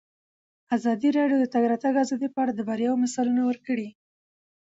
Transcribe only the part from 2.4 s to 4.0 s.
اړه د بریاوو مثالونه ورکړي.